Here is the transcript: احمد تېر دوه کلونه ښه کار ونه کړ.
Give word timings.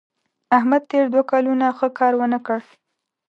احمد 0.57 0.83
تېر 0.91 1.05
دوه 1.13 1.23
کلونه 1.31 1.65
ښه 1.77 1.87
کار 1.99 2.13
ونه 2.17 2.39
کړ. 2.45 2.59